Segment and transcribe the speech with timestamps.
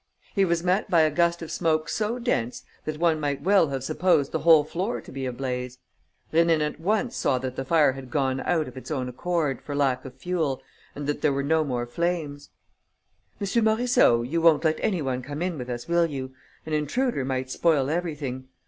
[0.33, 3.83] He was met by a gust of smoke so dense that one might well have
[3.83, 5.77] supposed the whole floor to be ablaze.
[6.33, 9.75] Rénine at once saw that the fire had gone out of its own accord, for
[9.75, 10.59] lack of fuel,
[10.95, 12.49] and that there were no more flames:
[13.39, 13.47] "M.
[13.63, 16.33] Morisseau, you won't let any one come in with us, will you?
[16.65, 18.47] An intruder might spoil everything.